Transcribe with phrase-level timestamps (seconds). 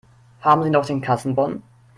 [0.41, 1.61] Haben Sie noch den Kassenbon?